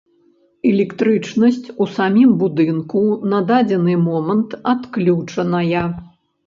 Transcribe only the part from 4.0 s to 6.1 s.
момант адключаная.